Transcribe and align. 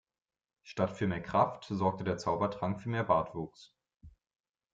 Statt 0.63 0.89
für 0.97 1.05
mehr 1.05 1.21
Kraft 1.21 1.65
sorgte 1.69 2.03
der 2.03 2.17
Zaubertrank 2.17 2.81
für 2.81 2.89
mehr 2.89 3.03
Bartwuchs. 3.03 3.77